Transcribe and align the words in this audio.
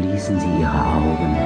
Schließen 0.00 0.40
Sie 0.40 0.62
Ihre 0.62 0.70
Augen 0.70 1.36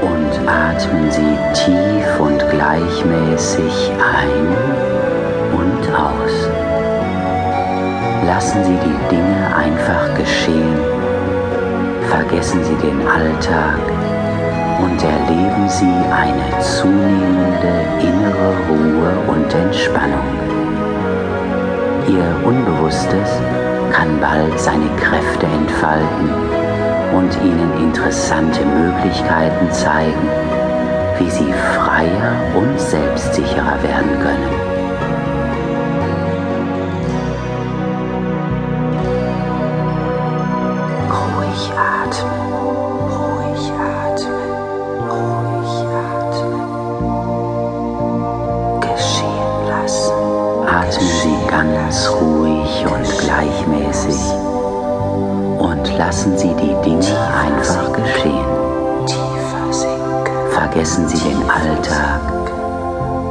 und 0.00 0.48
atmen 0.48 1.10
Sie 1.10 1.36
tief 1.52 2.18
und 2.18 2.38
gleichmäßig 2.48 3.90
ein 3.92 4.46
und 5.52 5.94
aus. 5.94 6.48
Lassen 8.24 8.64
Sie 8.64 8.78
die 8.86 9.14
Dinge 9.14 9.54
einfach 9.54 10.14
geschehen. 10.16 10.78
Vergessen 12.08 12.64
Sie 12.64 12.86
den 12.86 13.06
Alltag 13.06 13.82
und 14.80 15.02
erleben 15.04 15.68
Sie 15.68 15.84
eine 15.84 16.58
zunehmende 16.60 17.84
innere 18.00 18.54
Ruhe 18.70 19.12
und 19.36 19.54
Entspannung. 19.54 20.24
Ihr 22.08 22.48
Unbewusstes 22.48 23.42
kann 23.92 24.18
bald 24.20 24.58
seine 24.58 24.88
Kräfte 24.96 25.44
entfalten 25.44 26.47
und 27.14 27.34
Ihnen 27.42 27.72
interessante 27.82 28.64
Möglichkeiten 28.64 29.70
zeigen, 29.72 30.28
wie 31.18 31.30
Sie 31.30 31.52
freier 31.74 32.34
und 32.54 32.78
selbstsicherer 32.78 33.82
werden 33.82 34.18
können. 34.20 34.67
Lassen 55.98 56.38
Sie 56.38 56.54
die 56.54 56.76
Dinge 56.84 57.18
einfach 57.34 57.92
geschehen. 57.92 58.46
Vergessen 60.52 61.08
Sie 61.08 61.18
den 61.18 61.42
Alltag 61.50 62.52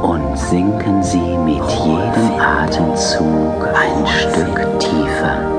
und 0.02 0.38
sinken 0.38 1.02
Sie 1.02 1.36
mit 1.38 1.64
jedem 1.70 2.40
Atemzug 2.40 3.66
ein 3.74 4.06
Stück 4.06 4.78
tiefer. 4.78 5.58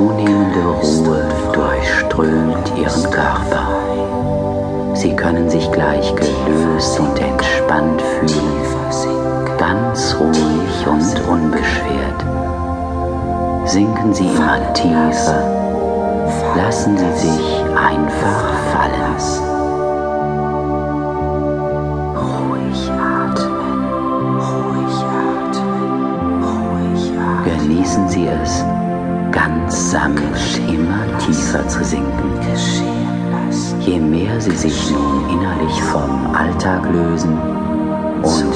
zunehmende 0.00 0.60
Ruhe 0.60 1.28
durchströmt 1.52 2.49
ihren 2.80 3.10
Körper. 3.10 3.66
Sie 4.94 5.14
können 5.14 5.48
sich 5.48 5.70
gleich 5.72 6.14
gelöst 6.14 6.98
und 6.98 7.18
entspannt 7.20 8.02
fühlen, 8.02 9.58
ganz 9.58 10.16
ruhig 10.18 10.86
und 10.86 11.28
unbeschwert. 11.28 12.24
Sinken 13.66 14.12
Sie 14.12 14.26
immer 14.26 14.72
tiefer, 14.72 15.42
lassen 16.56 16.96
Sie 16.96 17.28
sich 17.28 17.60
einfach 17.76 18.44
fallen. 18.72 19.49
Sanft 29.70 30.58
immer 30.68 31.18
tiefer 31.18 31.66
zu 31.68 31.84
sinken. 31.84 32.30
Je 33.80 33.98
mehr 33.98 34.40
sie 34.40 34.56
sich 34.56 34.90
nun 34.90 35.30
innerlich 35.30 35.82
vom 35.84 36.34
Alltag 36.34 36.84
lösen 36.92 37.36
und 38.22 38.54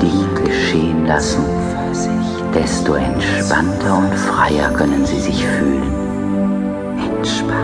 die 0.00 0.06
Dinge 0.06 0.44
geschehen 0.44 1.06
lassen, 1.06 1.44
desto 2.54 2.94
entspannter 2.94 3.98
und 3.98 4.14
freier 4.14 4.70
können 4.70 5.04
sie 5.04 5.20
sich 5.20 5.44
fühlen. 5.44 5.92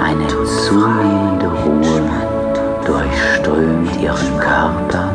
Eine 0.02 0.26
zunehmende 0.28 1.46
Ruhe 1.46 2.02
durchströmt 2.84 4.00
ihren 4.02 4.40
Körper 4.40 5.12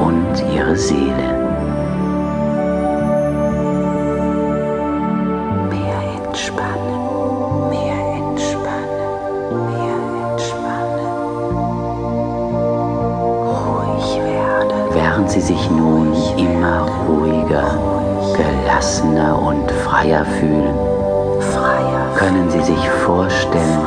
und 0.00 0.54
ihre 0.54 0.76
Seele. 0.76 1.39
Sie 15.30 15.40
sich 15.40 15.70
nun 15.70 16.12
immer 16.36 16.88
ruhiger, 17.08 17.78
gelassener 18.36 19.40
und 19.40 19.70
freier 19.70 20.24
fühlen, 20.24 20.74
können 22.16 22.50
sie 22.50 22.62
sich 22.62 22.88
vorstellen, 23.06 23.80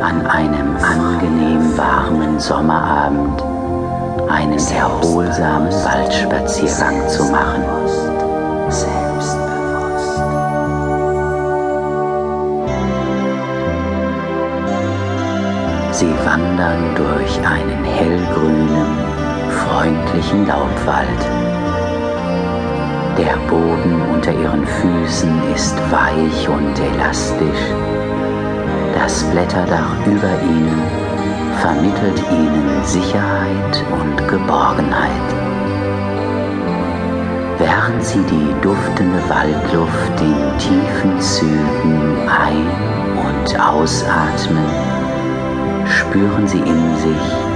an 0.00 0.26
einem 0.26 0.76
angenehm 0.76 1.76
warmen 1.76 2.38
Sommerabend 2.38 3.42
einen 4.30 4.58
erholsamen 4.58 5.72
Waldspaziergang 5.84 7.08
zu 7.08 7.24
machen. 7.24 7.64
Sie 15.92 16.14
wandern 16.24 16.94
durch 16.94 17.38
einen 17.46 17.84
hellgrünen, 17.84 18.65
freundlichen 19.86 20.46
Laubwald. 20.46 21.22
Der 23.16 23.36
Boden 23.48 24.02
unter 24.12 24.32
ihren 24.32 24.66
Füßen 24.66 25.52
ist 25.54 25.76
weich 25.92 26.48
und 26.48 26.76
elastisch. 26.78 27.64
Das 28.94 29.22
Blätterdach 29.30 29.94
über 30.06 30.32
ihnen 30.42 30.82
vermittelt 31.60 32.20
ihnen 32.32 32.84
Sicherheit 32.84 33.84
und 34.00 34.28
Geborgenheit. 34.28 35.28
Während 37.58 38.04
sie 38.04 38.24
die 38.24 38.54
duftende 38.62 39.22
Waldluft 39.28 40.20
in 40.20 40.58
tiefen 40.58 41.20
Zügen 41.20 42.28
ein- 42.28 43.14
und 43.24 43.60
ausatmen, 43.60 44.66
spüren 45.86 46.46
sie 46.48 46.58
in 46.58 46.96
sich 46.96 47.46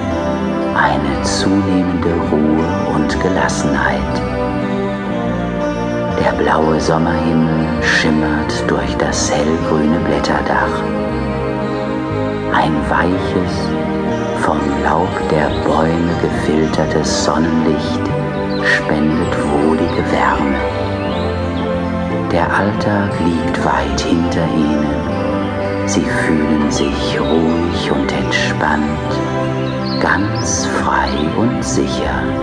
eine 0.74 1.22
zunehmende 1.22 2.12
Ruhe 2.30 2.94
und 2.94 3.20
Gelassenheit. 3.20 4.14
Der 6.22 6.32
blaue 6.32 6.80
Sommerhimmel 6.80 7.82
schimmert 7.82 8.52
durch 8.68 8.96
das 8.98 9.30
hellgrüne 9.30 9.98
Blätterdach. 10.00 10.82
Ein 12.52 12.74
weiches, 12.90 13.54
vom 14.40 14.58
Laub 14.84 15.08
der 15.30 15.48
Bäume 15.64 16.12
gefiltertes 16.20 17.24
Sonnenlicht 17.24 18.00
spendet 18.64 19.34
wohlige 19.52 20.04
Wärme. 20.12 20.56
Der 22.30 22.52
Alltag 22.52 23.12
liegt 23.24 23.64
weit 23.64 24.00
hinter 24.00 24.44
ihnen. 24.54 25.10
Sie 25.86 26.04
fühlen 26.04 26.70
sich 26.70 27.18
ruhig 27.18 27.90
und 27.90 28.12
entspannt 28.12 29.49
ganz 30.00 30.66
frei 30.66 31.10
und 31.36 31.62
sicher. 31.62 32.39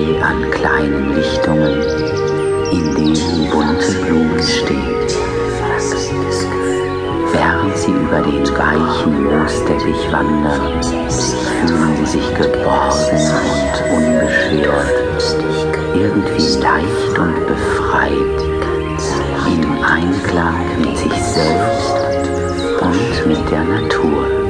Allee 0.00 0.18
an 0.22 0.50
kleinen 0.50 1.14
Lichtungen, 1.14 1.82
in 2.72 2.94
denen 2.94 3.50
bunte 3.50 3.92
Blumen 4.02 4.42
stehen. 4.42 4.96
Während 7.32 7.76
sie 7.76 7.92
über 7.92 8.20
den 8.22 8.48
weichen 8.56 9.24
Moosteppich 9.24 10.10
wandern, 10.10 10.82
fühlen 10.82 11.96
sie 11.98 12.18
sich 12.18 12.34
geborgen 12.34 13.20
und 13.52 13.96
unbeschwert, 13.96 15.36
irgendwie 15.94 16.58
leicht 16.60 17.18
und 17.18 17.46
befreit, 17.46 18.40
im 19.46 19.84
Einklang 19.84 20.64
mit 20.80 20.96
sich 20.96 21.22
selbst 21.22 21.94
und 22.80 23.26
mit 23.26 23.50
der 23.50 23.64
Natur. 23.64 24.49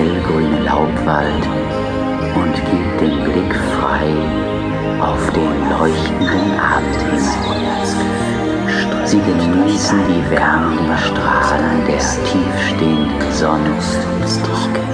hellgrünen 0.00 0.64
Laubwald 0.64 1.44
und 2.34 2.54
gib 2.70 2.98
den 3.00 3.22
Blick 3.24 3.54
frei 3.54 4.08
auf 4.98 5.30
den 5.32 5.52
leuchtenden 5.68 6.58
Abendhimmel. 6.58 7.20
Sie 9.04 9.20
genießen 9.20 9.98
die 10.08 10.30
wärmenden 10.30 10.96
Strahlen 10.96 11.84
der 11.86 11.98
tiefstehenden 11.98 13.32
Sonne 13.32 13.74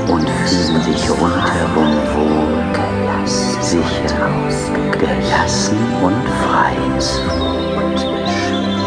und 0.08 0.28
fühlen 0.28 0.82
sich 0.82 1.10
rundherum 1.10 1.94
wohl, 2.14 3.26
sicher, 3.60 4.30
gelassen 4.92 5.78
und 6.02 6.28
frei. 6.42 6.74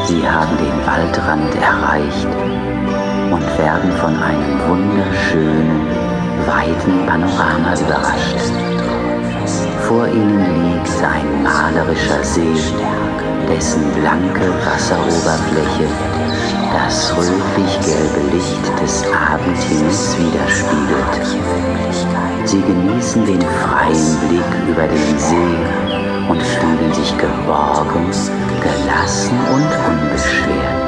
Sie 0.05 0.27
haben 0.27 0.57
den 0.57 0.85
Waldrand 0.85 1.55
erreicht 1.55 2.58
weiten 6.59 7.05
Panorama 7.05 7.73
überrascht. 7.79 8.35
Vor 9.87 10.07
ihnen 10.07 10.73
liegt 10.73 11.03
ein 11.03 11.43
malerischer 11.43 12.23
See, 12.23 12.55
dessen 13.49 13.83
blanke 13.93 14.51
Wasseroberfläche 14.65 15.87
das 16.71 17.15
rötlich-gelbe 17.17 18.35
Licht 18.35 18.81
des 18.81 19.03
Abendhimmels 19.11 20.15
widerspiegelt. 20.19 21.15
Sie 22.45 22.61
genießen 22.61 23.25
den 23.25 23.41
freien 23.41 24.17
Blick 24.27 24.51
über 24.69 24.87
den 24.87 25.17
See 25.17 25.57
und 26.29 26.41
fühlen 26.41 26.93
sich 26.93 27.17
geborgen, 27.17 28.05
gelassen 28.61 29.39
und 29.53 29.69
unbeschwert. 29.89 30.78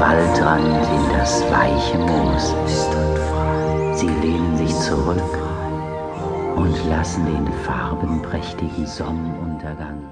Waldrand 0.00 0.86
in 0.94 1.18
das 1.18 1.42
weiche 1.50 1.98
Moos. 1.98 2.54
Sie 3.94 4.08
lehnen 4.08 4.56
sich 4.56 4.74
zurück 4.80 5.55
und 6.56 6.88
lassen 6.88 7.24
den 7.26 7.46
farbenprächtigen 7.64 8.86
Sonnenuntergang 8.86 10.02